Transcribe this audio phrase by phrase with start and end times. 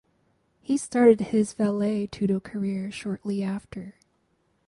[0.63, 3.97] He started his vale tudo career shortly after.